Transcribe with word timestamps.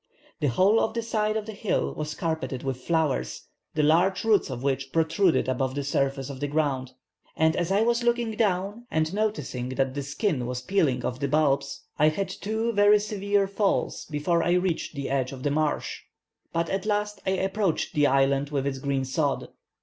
The 0.39 0.47
whole 0.47 0.79
of 0.79 0.95
the 0.95 1.03
side 1.03 1.37
of 1.37 1.45
the 1.45 1.51
hill 1.51 1.93
was 1.93 2.15
carpeted 2.15 2.63
with 2.63 2.81
flowers, 2.81 3.43
the 3.75 3.83
large 3.83 4.23
roots 4.23 4.49
of 4.49 4.63
which 4.63 4.91
protruded 4.91 5.47
above 5.47 5.75
the 5.75 5.83
surface 5.83 6.27
of 6.31 6.39
the 6.39 6.47
ground; 6.47 6.93
and 7.35 7.55
as 7.55 7.71
I 7.71 7.83
was 7.83 8.01
looking 8.01 8.31
down, 8.31 8.87
and 8.89 9.13
noticing 9.13 9.69
that 9.69 9.93
the 9.93 10.01
skin 10.01 10.47
was 10.47 10.63
peeling 10.63 11.05
off 11.05 11.19
the 11.19 11.27
bulbs, 11.27 11.83
I 11.99 12.07
had 12.09 12.29
two 12.29 12.71
very 12.73 12.97
severe 12.97 13.45
falls 13.47 14.05
before 14.05 14.41
I 14.41 14.53
reached 14.53 14.95
the 14.95 15.07
edge 15.11 15.31
of 15.31 15.43
the 15.43 15.51
marsh; 15.51 15.99
but 16.51 16.67
at 16.71 16.87
last 16.87 17.21
I 17.27 17.37
approached 17.37 17.93
the 17.93 18.07
island 18.07 18.49
with 18.49 18.65
its 18.65 18.79
green 18.79 19.05
sod. 19.05 19.49